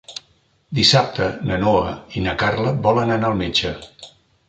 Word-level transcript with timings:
Dissabte 0.77 1.27
na 1.51 1.61
Noa 1.65 1.93
i 2.17 2.25
na 2.29 2.37
Carla 2.45 2.75
volen 2.91 3.19
anar 3.19 3.33
al 3.33 3.41
metge. 3.47 3.79